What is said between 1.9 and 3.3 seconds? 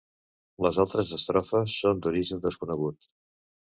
d'origen desconegut.